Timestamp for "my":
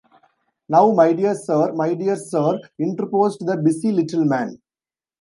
0.93-1.13, 1.75-1.93